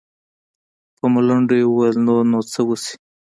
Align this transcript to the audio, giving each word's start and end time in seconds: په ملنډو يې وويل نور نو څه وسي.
په 0.97 1.05
ملنډو 1.13 1.55
يې 1.61 1.65
وويل 1.69 1.97
نور 2.07 2.21
نو 2.31 2.39
څه 2.51 2.59
وسي. 2.67 2.93